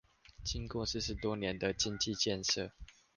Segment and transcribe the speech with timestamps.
[0.43, 2.71] 經過四十多年的經濟建設